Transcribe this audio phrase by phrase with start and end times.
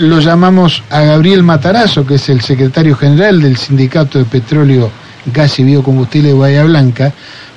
[0.00, 4.90] lo llamamos a Gabriel Matarazo, que es el secretario general del Sindicato de Petróleo,
[5.26, 7.12] Gas y Biocombustible de Bahía Blanca,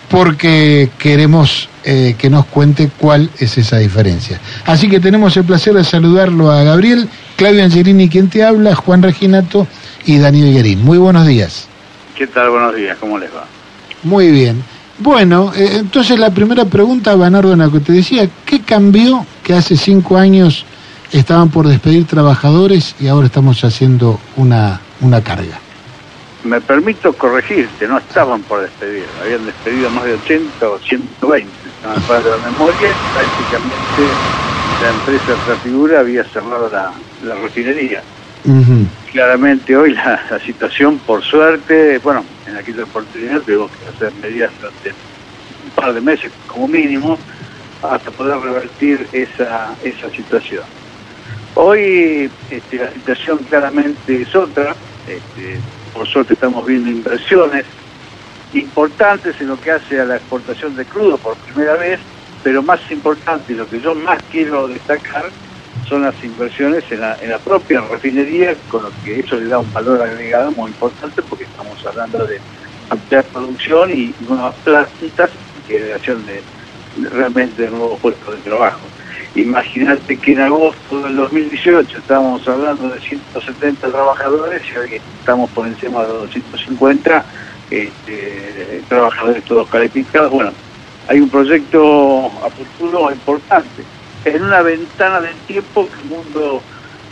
[0.10, 4.42] porque queremos eh, que nos cuente cuál es esa diferencia.
[4.66, 9.02] Así que tenemos el placer de saludarlo a Gabriel, Claudio Angelini, quien te habla, Juan
[9.02, 9.66] Reginato
[10.06, 10.84] y Daniel Guerín.
[10.84, 11.70] Muy buenos días.
[12.18, 12.50] ¿Qué tal?
[12.50, 13.46] Buenos días, ¿cómo les va?
[14.04, 14.62] Muy bien.
[15.00, 19.54] Bueno, eh, entonces la primera pregunta, Banardo, en la que te decía, ¿qué cambió que
[19.54, 20.66] hace cinco años
[21.12, 25.60] estaban por despedir trabajadores y ahora estamos haciendo una, una carga?
[26.44, 31.50] Me permito corregirte, no estaban por despedir, habían despedido más de 80 o 120,
[31.84, 34.14] no me de la memoria, prácticamente
[34.82, 36.92] la empresa Trafigura había cerrado la,
[37.24, 38.04] la refinería.
[39.12, 44.90] Claramente hoy la, situación, por suerte, bueno, en aquella oportunidad tuvimos que hacer medidas durante
[44.90, 47.18] un par de meses como mínimo
[47.82, 50.64] hasta poder revertir esa, esa situación.
[51.56, 54.76] Hoy este, la situación claramente es otra,
[55.08, 55.60] este,
[55.94, 57.66] por suerte estamos viendo inversiones
[58.54, 62.00] importantes en lo que hace a la exportación de crudo por primera vez,
[62.44, 65.26] pero más importante y lo que yo más quiero destacar
[65.88, 70.02] son las inversiones en la, propia refinería, con lo que eso le da un valor
[70.02, 72.40] agregado muy importante porque estamos hablando de
[72.90, 75.30] ampliar producción y nuevas plantas
[75.68, 76.42] y generación de,
[77.10, 78.80] realmente nuevos puestos de trabajo.
[79.36, 85.66] Imagínate que en agosto del 2018 estábamos hablando de 170 trabajadores y hoy estamos por
[85.66, 87.26] encima de 250
[87.72, 90.32] este, trabajadores todos calificados.
[90.32, 90.52] Bueno,
[91.08, 93.84] hay un proyecto a futuro importante.
[94.26, 96.62] En una ventana de tiempo que el mundo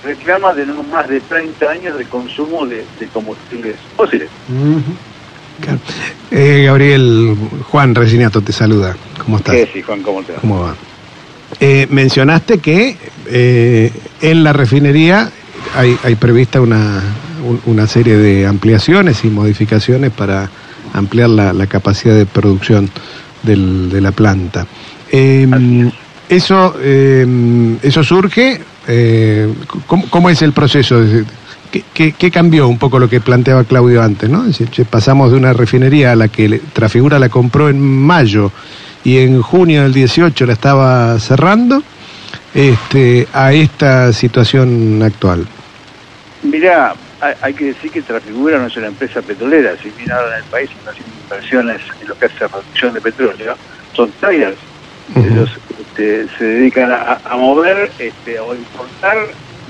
[0.04, 4.30] reclama de no más de 30 años de consumo de, combustibles fósiles.
[6.30, 7.36] Eh, Gabriel,
[7.70, 8.96] Juan Resinato te saluda.
[9.24, 9.58] ¿Cómo estás?
[9.74, 10.40] Sí, Juan, ¿cómo te va?
[10.40, 10.76] ¿Cómo va?
[11.60, 15.30] Eh, mencionaste que eh, en la refinería
[15.76, 17.02] hay, prevista una,
[17.66, 20.50] una, serie de ampliaciones y modificaciones para
[20.94, 22.90] ampliar la, capacidad de producción
[23.44, 24.68] de la planta.
[25.12, 25.92] Em,
[26.30, 29.54] eso, em, eso surge, eh,
[29.88, 31.04] ¿cómo, es el proceso?
[31.94, 34.30] ¿Qué, cambió un poco lo que planteaba Claudio antes?
[34.30, 34.46] ¿no?
[34.90, 38.52] pasamos de una refinería a la que Trafigura la compró en mayo
[39.04, 41.84] y en junio del 18 la estaba cerrando,
[42.54, 45.48] este, a esta situación actual?
[46.44, 46.94] Mirá,
[47.42, 50.50] hay que decir que Trafigura no es una empresa petrolera, si bien ahora en el
[50.50, 53.56] país están haciendo inversiones en lo que hace producción de petróleo,
[53.94, 54.58] son traders.
[55.16, 59.18] Ellos este, se dedican a, mover este, o importar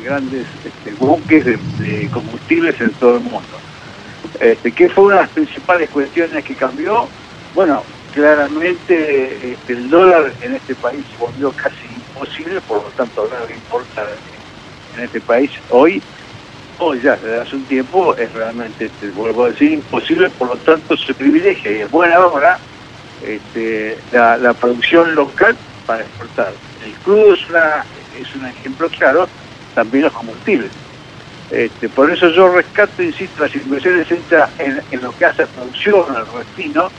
[0.03, 3.59] grandes este, buques de, combustibles en todo el mundo.
[4.39, 7.07] Este, ¿Qué fue una de las principales cuestiones que cambió?
[7.55, 13.47] Bueno, claramente este, el dólar en este país volvió casi imposible, por lo tanto hablar
[13.47, 14.07] de importar
[14.95, 16.01] en este país hoy,
[16.79, 20.57] hoy ya desde hace un tiempo es realmente, este, vuelvo a decir, imposible, por lo
[20.57, 22.59] tanto se privilegia y es buena hora
[23.25, 25.55] este, la, producción local
[25.85, 26.53] para exportar.
[26.85, 27.85] El crudo es, una,
[28.19, 29.27] es un ejemplo claro,
[29.73, 30.71] también los combustibles.
[31.93, 36.25] Por eso yo rescato, insisto, las inversiones hechas en, en lo que hace producción, al
[36.33, 36.89] refino,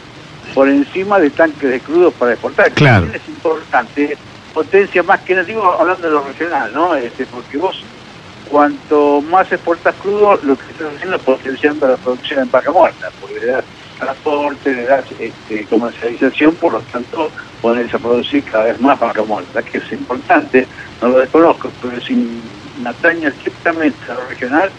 [0.54, 2.70] por encima de tanques de crudo para exportar.
[2.72, 3.06] Claro.
[3.12, 4.16] Es importante,
[4.52, 6.94] potencia más que digo hablando de lo regional, ¿no?
[6.94, 7.82] Este, porque vos,
[8.50, 13.10] cuanto más exportas crudo, lo que estás haciendo es potenciando la producción en vaca muerta,
[13.20, 13.64] porque le das
[13.98, 19.22] transporte, le das este, comercialización, por lo tanto, pones a producir cada vez más vaca
[19.22, 20.66] muerta, que es importante,
[21.00, 22.04] no lo desconozco, pero es
[22.80, 24.70] una taña estrictamente a lo regional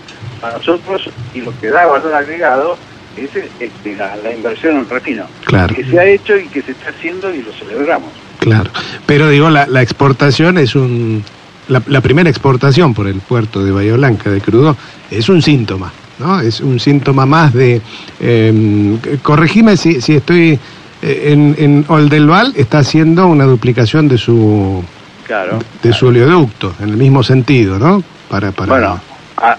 [0.42, 2.78] para nosotros y lo que da valor agregado
[3.18, 3.30] es
[3.60, 5.26] este, la, inversión en refino.
[5.46, 5.76] Claro.
[5.76, 8.10] Que se ha hecho y que se está haciendo y lo celebramos.
[8.40, 8.70] Claro.
[9.06, 11.24] Pero digo, la, la exportación es un.
[11.70, 14.76] La, primera exportación por el puerto de Bahía Blanca de crudo
[15.10, 16.42] es un síntoma, ¿no?
[16.42, 17.82] Es un síntoma más de.
[18.20, 20.60] Eh, corregime si, si estoy.
[21.02, 24.84] Eh, en, en Oldelval está haciendo una duplicación de su.
[25.26, 25.60] Claro.
[25.82, 28.04] De su oleoducto, en el mismo sentido, ¿no?
[28.28, 28.70] Para, para...
[28.74, 29.00] Bueno,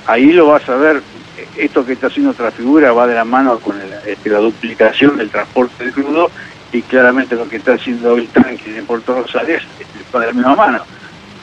[0.07, 1.03] ahí lo vas a ver
[1.57, 5.31] esto que está haciendo otra figura va de la mano con este, la duplicación del
[5.31, 6.31] transporte de crudo
[6.73, 10.33] y claramente lo que está haciendo el tanque en Puerto Rosales este, va de la
[10.33, 10.85] misma mano.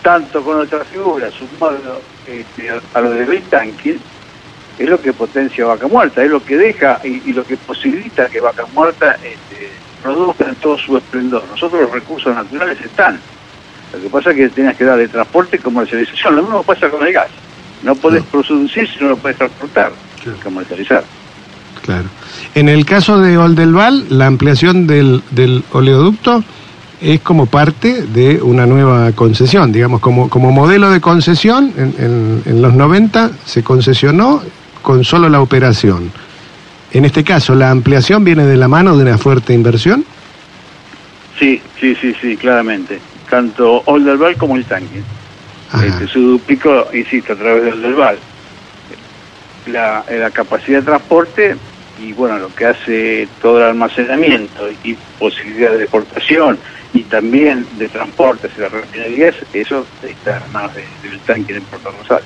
[0.01, 3.97] Tanto con otra figura, sumado este, a lo de Bill Tanque,
[4.77, 8.41] es lo que potencia Vaca Muerta, es lo que deja y, lo que posibilita que
[8.41, 9.69] Vaca Muerta este,
[10.01, 11.43] produzca en todo su esplendor.
[11.49, 13.19] Nosotros los recursos naturales están.
[13.93, 16.35] Lo que pasa es que tienes que darle transporte y comercialización.
[16.35, 17.29] Lo mismo pasa con el gas.
[17.83, 19.92] No puedes producir si no lo puedes transportar,
[20.44, 21.04] comercializar.
[21.81, 22.10] Claro.
[22.54, 26.44] En el caso de Oldelval, la ampliación del, del oleoducto
[27.01, 32.44] es como parte de una nueva concesión, digamos, como, como modelo de concesión, en, en,
[32.45, 34.44] en los 90 se concesionó
[34.83, 36.12] con solo la operación.
[36.92, 40.06] En este caso, ¿la ampliación viene de la mano de una fuerte inversión?
[41.39, 43.00] Sí, sí, sí, sí, claramente.
[43.30, 45.01] Tanto Olderval como el tanque.
[45.73, 48.18] Este, se duplicó, insisto, a través del Olderval.
[49.68, 51.56] La, la capacidad de transporte
[52.01, 56.57] y bueno, lo que hace todo el almacenamiento y posibilidad de exportación
[56.94, 61.94] y también de transporte hacia las refinerías, eso está en manos del tanque de Puerto
[62.00, 62.25] Rosario.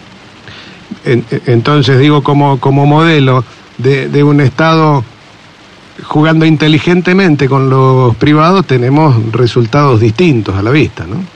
[1.46, 3.44] entonces, digo, como, como modelo
[3.78, 5.04] de, de un Estado
[6.04, 11.35] jugando inteligentemente con los privados, tenemos resultados distintos a la vista, ¿no?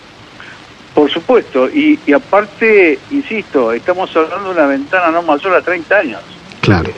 [0.99, 5.97] Por supuesto, y, y aparte, insisto, estamos hablando de una ventana no mayor a 30
[5.97, 6.21] años.
[6.59, 6.91] Claro.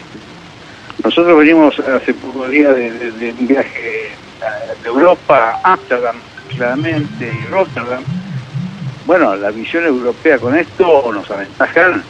[1.04, 4.10] Nosotros venimos hace pocos días de, de, de, un viaje
[4.82, 6.16] de Europa a Ámsterdam,
[6.50, 8.04] claramente, y Rotterdam.
[9.06, 12.04] Bueno, la visión europea con esto nos aventajan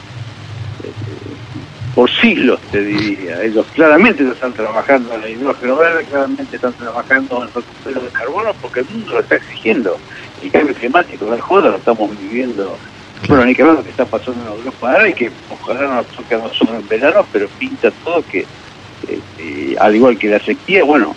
[1.93, 3.43] por siglos, te diría.
[3.43, 8.09] Ellos claramente están trabajando en el hidrógeno verde, claramente están trabajando en el recupero de
[8.11, 9.97] carbono, porque el mundo lo está exigiendo.
[10.41, 12.77] El cambio climático, la joda, lo estamos viviendo.
[13.27, 15.95] Bueno, ni que ver lo que está pasando en Europa ahora y que ojalá no
[15.95, 20.29] nos toque a nosotros en verano, pero pinta todo que, eh, eh, al igual que
[20.29, 21.15] la sequía, bueno,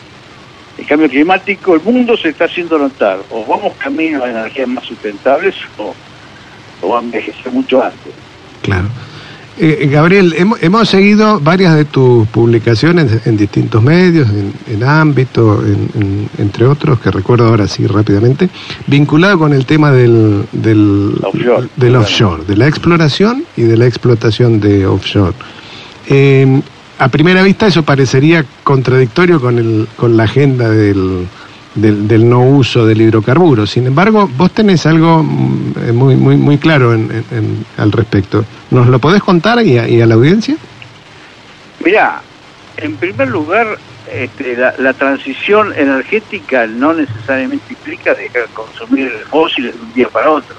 [0.77, 3.21] el cambio climático, el mundo se está haciendo notar.
[3.31, 5.95] O vamos camino a energías más sustentables o,
[6.83, 8.13] o va a envejecer mucho antes.
[8.63, 8.89] Claro.
[9.57, 15.63] Eh, Gabriel, hemos, hemos, seguido varias de tus publicaciones en distintos medios, en, en ámbito,
[15.65, 18.49] en, en, entre otros, que recuerdo ahora sí rápidamente,
[18.89, 23.87] vinculado con el tema del, del, offshore, del offshore, de la exploración y de la
[23.87, 25.35] explotación de offshore.
[26.09, 26.61] Eh,
[26.99, 31.29] a primera vista eso parecería contradictorio con, el, con la agenda del,
[31.75, 33.67] del, del, no uso del hidrocarburo.
[33.67, 38.45] Sin embargo, vos tenés algo muy, muy, muy claro en, en, en, al respecto.
[38.71, 40.57] ¿Nos lo podés contar y a, y a la audiencia?
[41.85, 42.23] Mirá,
[42.77, 43.79] en primer lugar,
[44.11, 50.09] este, la, la, transición energética no necesariamente implica dejar de consumir fósiles de un día
[50.09, 50.57] para otro.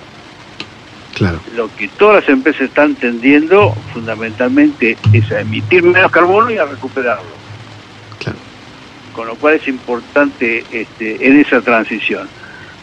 [1.14, 1.40] Claro.
[1.56, 6.66] Lo que todas las empresas están tendiendo fundamentalmente es a emitir menos carbono y a
[6.66, 7.35] recuperarlo.
[9.16, 12.28] Con lo cual es importante este, en esa transición.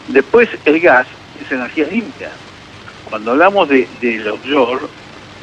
[0.07, 1.07] Después el gas
[1.39, 2.31] es energía limpia.
[3.09, 4.87] Cuando hablamos de, de offshore,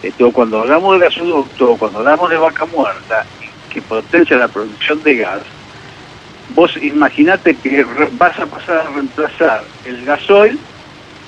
[0.02, 3.24] esto, cuando hablamos de gasoducto, cuando hablamos de vaca muerta,
[3.72, 5.42] que potencia la producción de gas,
[6.54, 10.58] vos imaginate que vas a pasar a reemplazar el gasoil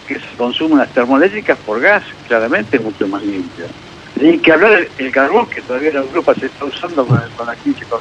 [0.09, 3.67] que se consume en las termoeléctricas por gas, claramente es mucho más limpio.
[4.17, 7.31] Ni que hablar del el carbón que todavía en Europa se está usando con, el,
[7.31, 8.01] con la crisis con.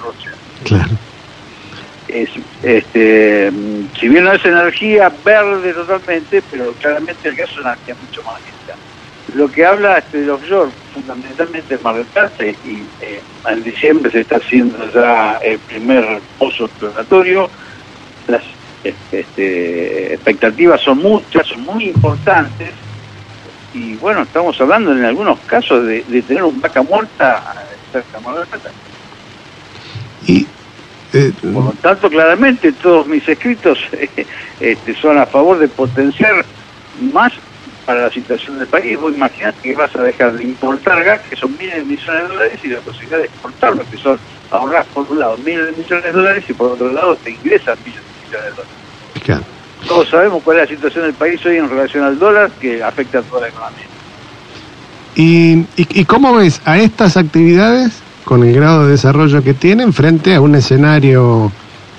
[0.63, 1.00] Claro
[2.11, 2.29] es,
[2.63, 3.51] este,
[3.99, 8.23] si bien no es energía verde totalmente, pero claramente el gas es una energía mucho
[8.23, 8.75] más lenta.
[9.33, 14.11] Lo que habla este, del offshore, fundamentalmente es Mar del Plata, y eh, en diciembre
[14.11, 17.49] se está haciendo ya el primer pozo exploratorio.
[18.27, 18.43] Las
[18.83, 22.71] este, expectativas son muchas, son muy importantes,
[23.73, 28.23] y bueno, estamos hablando en algunos casos de, de tener un vaca muerta cerca de
[28.25, 28.71] Mar del Plata.
[30.27, 30.45] Y
[31.13, 33.79] eh, Por lo tanto, claramente todos mis escritos
[34.59, 36.45] este, son a favor de potenciar
[37.13, 37.33] más
[37.85, 38.99] para la situación del país.
[38.99, 42.27] Vos imaginate que vas a dejar de importar gas, que son miles de millones de
[42.27, 44.19] dólares, y la posibilidad de exportarlo, que son
[44.51, 47.77] ahorrar por un lado miles de millones de dólares y por otro lado te ingresan
[47.85, 48.71] miles de millones de dólares.
[49.23, 49.43] Claro.
[49.87, 53.19] Todos sabemos cuál es la situación del país hoy en relación al dólar que afecta
[53.19, 53.85] a toda la economía.
[55.15, 59.93] ¿Y, y, y cómo ves a estas actividades con el grado de desarrollo que tienen
[59.93, 61.51] frente a un escenario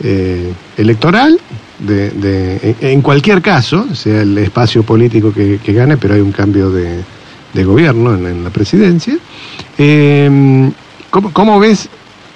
[0.02, 1.38] eh, electoral
[1.78, 6.32] de, de, en cualquier caso, sea el espacio político que, que gane, pero hay un
[6.32, 7.02] cambio de,
[7.52, 9.16] de gobierno en, en, la presidencia.
[9.78, 10.70] Eh,
[11.10, 11.88] ¿cómo, ¿Cómo ves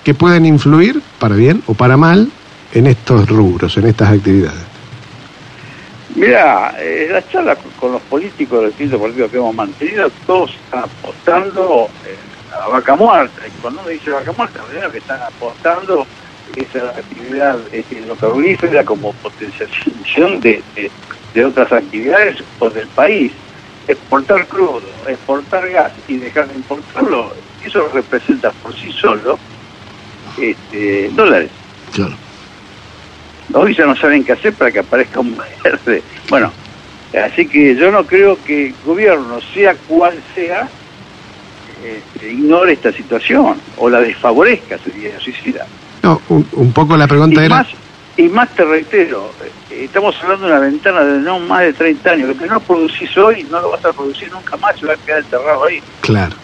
[0.03, 2.31] que pueden influir, para bien o para mal,
[2.75, 4.77] en estos rubros, en estas actividades?
[6.17, 10.85] Mira, eh, la charla con, los políticos del distintos políticos que hemos mantenido, todos están
[10.85, 12.17] apostando eh,
[12.57, 13.47] a la vaca muerta.
[13.47, 16.07] Y cuando uno dice vaca muerta, primero que están apostando
[16.57, 20.91] esa actividad hidrocarburífera como potenciación de, de,
[21.35, 23.33] de, otras actividades o del país.
[23.89, 27.33] Exportar crudo, exportar gas y dejar de importarlo,
[27.65, 29.39] eso representa por sí solo
[30.39, 31.51] este, dólares.
[31.95, 32.15] Claro.
[33.55, 36.03] Hoy ya no saben qué hacer para que aparezca un verde.
[36.29, 36.53] Bueno,
[37.25, 40.69] así que yo no creo que el gobierno, sea cual sea,
[41.87, 45.67] este, ignore esta situación o la desfavorezca, sería suicida.
[46.03, 47.57] No, un, un poco la pregunta y era...
[47.57, 47.69] Más,
[48.17, 49.31] Y más te reitero,
[49.71, 52.29] eh, estamos hablando de una ventana de no más de 30 años.
[52.29, 54.97] Lo que no producís hoy no lo vas a producir nunca más, se va a
[54.97, 55.81] quedar enterrado ahí.
[56.01, 56.35] Claro.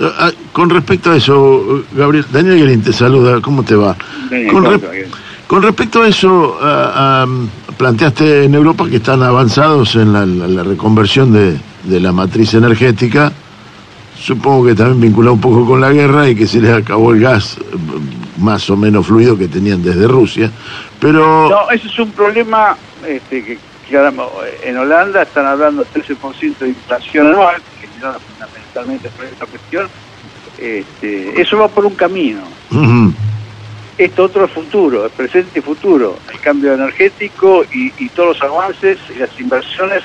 [0.00, 3.94] Ah, Con respecto a eso, Gabriel, Daniel Guerín te saluda, ¿cómo te va?
[4.30, 4.80] Daniel, Con,
[5.46, 7.26] con respecto a eso, ah, ah,
[7.76, 12.54] planteaste en Europa que están avanzados en la, la- la reconversión de, de la matriz
[12.54, 13.32] energética,
[14.20, 17.20] supongo que también vinculado un poco con la guerra y que se les acabó el
[17.20, 17.76] gas eh,
[18.38, 20.50] más o menos fluido que tenían desde Rusia,
[21.00, 21.48] pero...
[21.48, 23.58] No, ese es un problema este, que,
[23.88, 24.12] que ahora
[24.62, 29.88] en Holanda están hablando del 13% de inflación anual, que fundamentalmente por esta cuestión.
[30.58, 32.42] Este, eso va por un camino.
[32.70, 33.12] Ujú,
[33.98, 36.18] Esto otro es futuro, es presente y futuro.
[36.32, 40.02] El cambio energético y, y todos los avances y las inversiones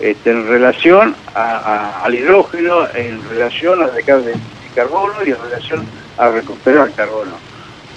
[0.00, 4.34] este, en relación a- a- al hidrógeno, en relación a dejar de,
[4.74, 5.84] carbono y en relación
[6.18, 7.32] a recuperar carbono.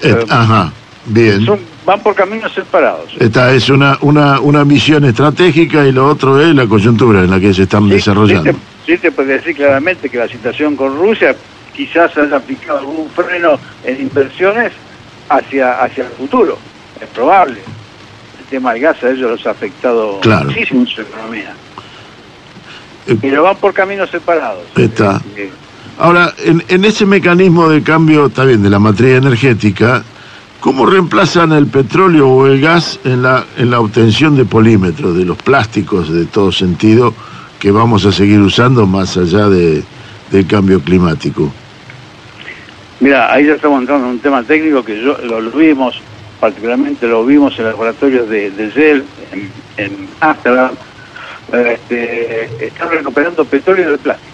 [0.02, 0.72] eh, ajá,
[1.06, 1.46] bien.
[1.46, 3.12] Son, van por caminos separados.
[3.20, 7.40] Esta es una, una, una visión estratégica y lo otro es la coyuntura en la
[7.40, 8.52] que se están Sí, desarrollando.
[8.54, 11.36] Sí te, sí te puede decir claramente que la situación con Rusia
[11.76, 14.72] quizás haya aplicado algún freno en inversiones
[15.28, 16.58] hacia, hacia el futuro.
[17.02, 17.60] Es probable.
[18.40, 20.46] El tema del gas a ellos los ha afectado Claro.
[20.46, 21.54] muchísimo en su economía.
[23.10, 24.64] Eh, Pero van por caminos separados.
[24.76, 25.22] Está.
[25.36, 25.50] Eh,
[25.98, 30.02] Ahora, en, en ese mecanismo de cambio, está bien, de la matriz energética,
[30.62, 35.26] ¿cómo reemplazan el petróleo o el gas en la, en la obtención de polímetros, de
[35.26, 37.14] los plásticos de todo sentido
[37.60, 39.84] que vamos a seguir usando más allá de,
[40.32, 41.52] del cambio climático?
[43.02, 46.00] Mira, ahí ya estamos entrando en un tema técnico que yo lo, lo vimos,
[46.40, 49.52] particularmente lo vimos en laboratorios de, de Shell en,
[49.84, 50.72] en Amsterdam.
[51.52, 54.30] Este, están recuperando petróleo de plástico.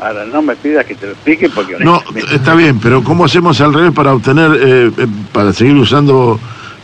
[0.00, 3.60] Ahora no me pidas que te lo explique porque No, está bien, pero ¿cómo hacemos
[3.60, 6.38] al revés para obtener, eh, eh, para seguir usando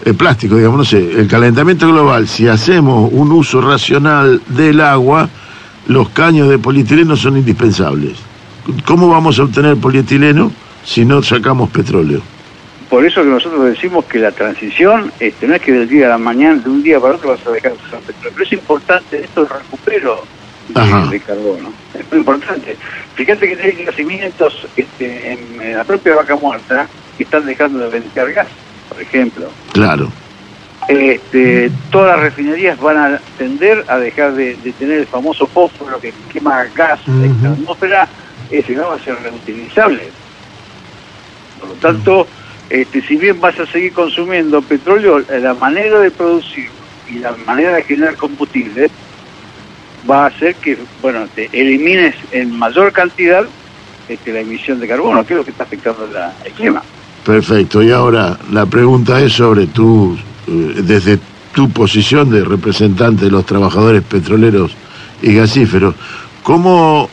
[0.05, 0.57] eh, plástico?
[0.57, 5.29] Digamos, no sé, el calentamiento global, si hacemos un uso racional del agua,
[5.88, 8.17] los caños de polietileno son indispensables.
[8.87, 10.52] ¿Cómo vamos a obtener polietileno
[10.85, 12.23] si no sacamos petróleo?
[12.90, 16.11] Por eso que nosotros decimos que la transición este, no es que del día a
[16.11, 18.52] la mañana, de un día para otro vas a dejar de usar petróleo, pero es
[18.52, 20.25] importante esto el recupero
[20.68, 21.73] de, de carbono.
[21.94, 22.76] Es muy importante.
[23.14, 27.90] Fíjate que hay yacimientos este, en, en la propia vaca muerta que están dejando de
[27.90, 28.49] vender gas,
[28.88, 29.49] por ejemplo.
[29.73, 30.11] Claro,
[30.88, 36.00] Este, todas las refinerías van a tender a dejar de, de tener el famoso fósforo
[36.00, 38.09] que quema gas en la atmósfera,
[38.50, 40.09] ese gas va a ser reutilizable.
[41.61, 42.26] Por lo tanto,
[42.71, 46.69] este, si bien vas a seguir consumiendo petróleo, la manera de producir
[47.11, 48.89] y la manera de generar combustible
[50.09, 53.45] va a hacer que, bueno, te elimines en mayor cantidad
[54.09, 56.83] este, la emisión de carbono, que es lo que está afectando la- el clima.
[57.25, 57.83] perfecto.
[57.83, 60.17] Y ahora la pregunta es sobre tu,
[60.49, 61.19] eh, desde
[61.55, 64.73] tu posición de representante de los trabajadores petroleros
[65.23, 65.95] y gasíferos,
[66.43, 67.09] ¿cómo,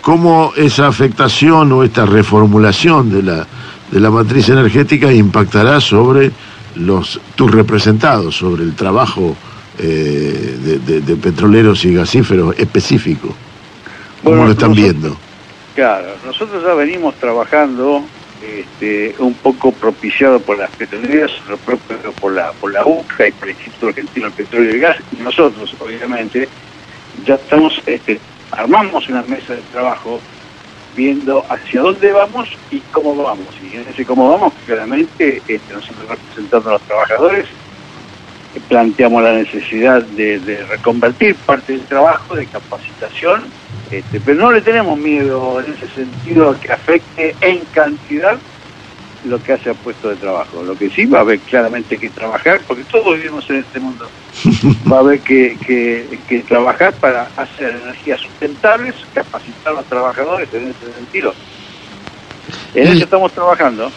[0.00, 3.46] cómo esa afectación o esta reformulación de la,
[3.92, 6.32] de la matriz energética impactará sobre
[6.76, 9.36] los tus representados, sobre el trabajo
[9.78, 13.28] eh, de, de- de petroleros y gasíferos específico?
[14.22, 15.16] ¿Cómo Bueno, lo están nosotros- viendo?
[15.74, 18.02] Claro, nosotros ya venimos trabajando
[18.42, 21.30] este, un poco propiciado por las petroleras,
[22.20, 24.96] por la, por la UCA y por el Instituto Argentino del Petróleo y el Gas,
[25.18, 26.48] y nosotros, obviamente,
[27.24, 28.18] ya estamos, este,
[28.50, 30.20] armamos una mesa de trabajo
[30.96, 33.46] viendo hacia dónde vamos y cómo vamos.
[33.62, 37.46] Y en ese cómo vamos, claramente, este, nosotros representando a los trabajadores,
[38.68, 43.44] planteamos la necesidad de, de reconvertir parte del trabajo, de capacitación,
[43.90, 48.38] este, pero no le tenemos miedo en ese sentido a que afecte en cantidad
[49.24, 50.62] lo que hace a puesto de trabajo.
[50.62, 54.06] Lo que sí va a haber claramente que trabajar, porque todos vivimos en este mundo,
[54.90, 60.48] va a haber que, que- que trabajar para hacer energías sustentables, capacitar a los trabajadores
[60.52, 61.34] en ese sentido.
[62.74, 63.90] En eso estamos trabajando.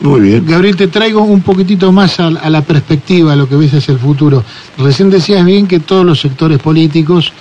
[0.00, 0.44] Muy bien.
[0.46, 3.92] Gabriel, te traigo un poquitito más a, a la perspectiva, a lo que ves hacia
[3.92, 4.42] el futuro.
[4.78, 7.32] Recién decías bien que todos los sectores políticos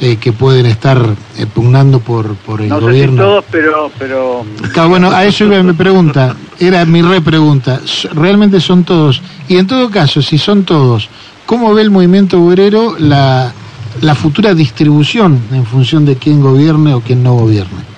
[0.00, 0.98] eh, que pueden estar
[1.38, 3.22] eh, pugnando por, por el No sé si gobierno.
[3.22, 6.36] todos, pero, pero Claro, bueno, a eso iba mi pregunta.
[6.60, 7.80] Era mi repregunta.
[8.12, 9.22] ¿Realmente son todos?
[9.48, 11.08] Y en todo caso, si son todos,
[11.46, 13.52] ¿cómo ve el movimiento obrero la,
[14.00, 17.94] la futura distribución en función de quién gobierne o quién no gobierne?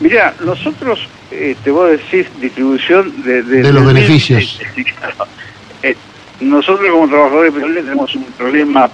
[0.00, 4.60] Mira, nosotros, eh, te voy a decir, distribución de, De los beneficios.
[5.82, 5.96] Eh,
[6.40, 8.90] nosotros como trabajadores petroleros tenemos un problema,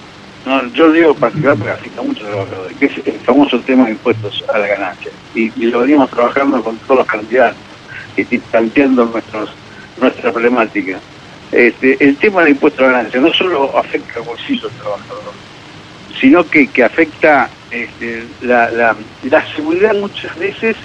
[0.47, 3.91] no, yo digo particular, pero afecta a muchos trabajadores, que es el famoso tema de
[3.91, 5.11] impuestos a la ganancia.
[5.35, 7.59] Y, y lo venimos trabajando con todos los candidatos,
[8.17, 9.51] y planteando nuestros,
[10.01, 10.99] nuestra problemática.
[11.53, 15.33] Este, el tema del impuesto a la ganancia no solo afecta al bolsillo del trabajador,
[16.21, 18.97] sino que, que afecta este, la, la,
[19.55, 20.77] seguridad muchas veces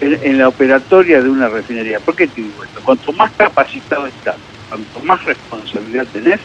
[0.00, 2.00] en, en la operatoria de una refinería.
[2.00, 2.80] ¿Por qué te digo esto?
[2.82, 4.36] Cuanto más capacitado estás,
[4.68, 6.40] cuanto más responsabilidad tenés,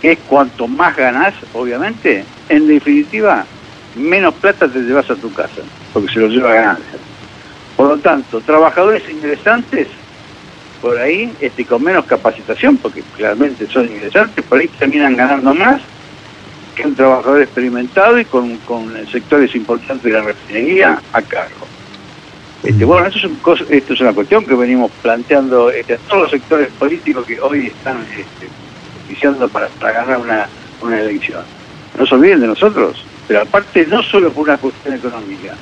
[0.00, 3.44] que es cuanto más ganás, obviamente, en definitiva,
[3.96, 7.07] menos plata te llevas a tu casa, porque se lo lleva a ganancias.
[7.78, 9.86] Por lo tanto, trabajadores ingresantes,
[10.82, 15.80] por ahí, este, con menos capacitación, porque claramente son ingresantes, por ahí terminan ganando más
[16.74, 21.68] que un trabajador experimentado y con, con sectores importantes de la refinería a cargo.
[22.64, 23.38] Este, bueno, esto es, un
[23.70, 27.68] esto es una cuestión que venimos planteando este, a todos los sectores políticos que hoy
[27.68, 28.48] están este,
[29.04, 30.48] oficiando para, para ganar una,
[30.82, 31.44] una elección.
[31.96, 35.54] No se olviden de nosotros, pero aparte no solo por una cuestión económica,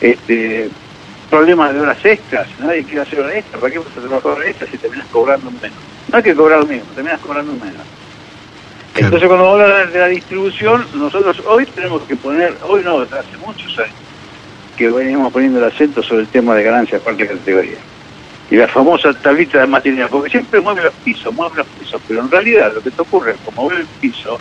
[0.00, 0.70] este,
[1.24, 4.46] problemas de horas extras, nadie quiere hacer horas extras, ¿para qué vas a trabajar horas
[4.48, 5.78] extras si terminas cobrando menos?
[6.10, 7.82] No hay que cobrar lo mismo, terminas cobrando menos.
[8.92, 9.06] Claro.
[9.06, 13.78] Entonces cuando habla de la distribución, nosotros hoy tenemos que poner, hoy no, hace muchos
[13.78, 13.94] años,
[14.76, 17.78] que venimos poniendo el acento sobre el tema de ganancias de cualquier categoría.
[18.50, 22.20] Y la famosa tablita de material, porque siempre mueve los pisos, mueve los pisos, pero
[22.20, 24.38] en realidad lo que te ocurre es con mover el piso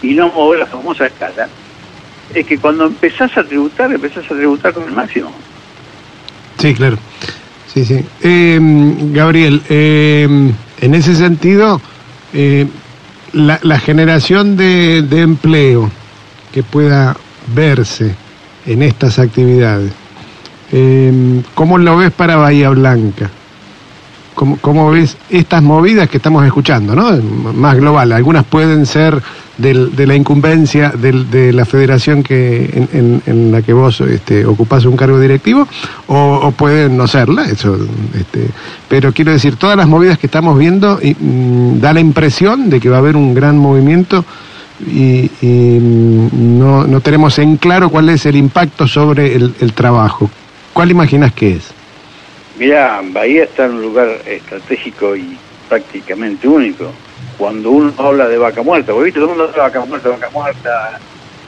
[0.00, 1.48] y no mover la famosa escala,
[2.34, 5.32] es que cuando empezás a tributar, empezás a tributar con el máximo.
[6.62, 6.96] Sí, claro.
[7.74, 8.04] Sí, sí.
[8.22, 8.60] Eh,
[9.12, 10.28] Gabriel, eh,
[10.80, 11.80] en ese sentido,
[12.32, 12.68] eh,
[13.32, 15.90] la, generación de, de empleo
[16.52, 17.16] que pueda
[17.52, 18.14] verse
[18.64, 19.92] en estas actividades,
[20.70, 23.28] eh, ¿cómo lo ves para Bahía Blanca?
[24.34, 27.10] ¿Cómo, ¿Cómo ves estas movidas que estamos escuchando, ¿no?
[27.54, 28.12] Más global?
[28.12, 29.20] Algunas pueden ser
[29.58, 34.46] del- de la incumbencia del- de la federación que en, en- la que vos este,
[34.46, 35.68] ocupás un cargo directivo,
[36.06, 37.76] o, o pueden no serla, eso.
[38.18, 38.48] Este,
[38.88, 42.80] pero quiero decir, todas las movidas que estamos viendo y, mm, da la impresión de
[42.80, 44.24] que va a haber un gran movimiento
[44.86, 49.72] y, y, mm, no, no tenemos en claro cuál es el impacto sobre el, el
[49.74, 50.30] trabajo.
[50.72, 51.64] ¿Cuál imaginas que es?
[52.56, 55.38] Mira, Bahía está en un lugar estratégico y
[55.68, 56.92] prácticamente único.
[57.38, 60.08] Cuando uno habla de vaca muerta, porque viste, todo el mundo habla de vaca muerta,
[60.10, 61.00] vaca muerta,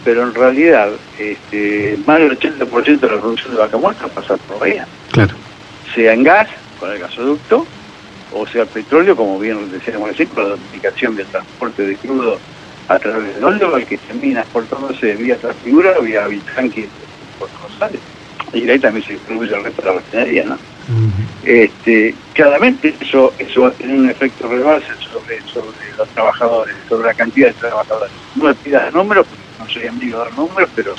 [0.05, 4.59] pero en realidad este, más del 80% de la producción de vaca muerta pasa por
[4.59, 4.87] Bahía.
[5.13, 5.35] Claro.
[5.95, 6.49] Sea en gas,
[6.81, 7.67] con el gasoducto,
[8.33, 12.39] o sea petróleo, como bien decíamos decir, con la duplicación del transporte de crudo
[12.89, 16.89] a través del al que termina exportándose vía transfigura o vía bitanque
[17.39, 18.01] por Rosales.
[18.55, 20.59] Y ahí también se distribuye el resto de la refinería, ¿no?
[21.45, 27.07] este, claramente eso, eso va a tener un efecto rebalse sobre, sobre los trabajadores, sobre
[27.09, 28.13] la cantidad de trabajadores.
[28.37, 30.95] No me pidas números, porque no soy amigo de dar números, pero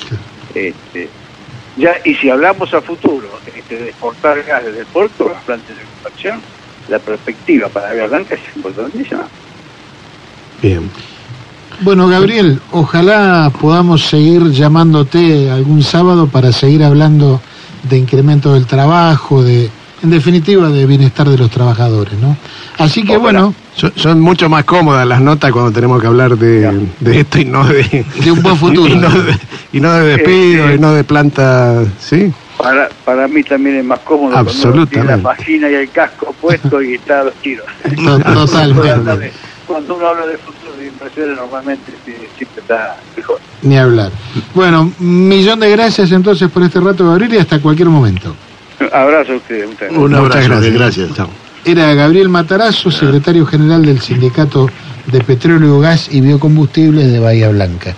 [0.54, 1.08] este,
[1.76, 5.76] ya, y si hablamos a futuro este, de exportar gas desde el puerto, las plantas
[5.76, 6.40] de extracción,
[6.88, 9.28] la perspectiva para Bahía Blanca es importantísima.
[10.62, 10.90] Bien.
[11.80, 17.42] Bueno, Gabriel, ojalá podamos seguir llamándote algún sábado para seguir hablando
[17.88, 19.70] de incremento del trabajo, de,
[20.02, 22.36] en definitiva, de bienestar de los trabajadores, ¿no?
[22.78, 23.22] Así que Ojalá.
[23.22, 27.38] bueno, Son, son mucho más cómodas las notas cuando tenemos que hablar de, de esto
[27.40, 28.88] y no de, De un buen futuro.
[28.92, 29.38] y, no de,
[29.72, 33.98] y no de despido y no de planta sí Para, para mí también es más
[34.00, 35.22] cómodo cuando uno tiene la Absolutamente.
[35.22, 37.66] vagina y el casco puesto y está a los tiros.
[38.34, 39.32] totalmente,
[39.66, 43.38] cuando uno habla de futuro de inversiones normalmente sí, siempre está mejor.
[43.62, 44.10] ni hablar.
[44.54, 48.34] Bueno, millón de gracias entonces por este rato, Gabriel, y hasta cualquier momento.
[48.92, 49.98] Abrazo a ustedes, muchas gracias.
[49.98, 50.72] Un Muchas abrazo, gracias.
[50.72, 51.14] que gracias.
[51.14, 51.30] Chao.
[51.64, 54.68] Era Gabriel Matarazo, secretario general del Sindicato
[55.06, 57.94] de Petróleo, Gas y Biocombustibles de Bahía Blanca.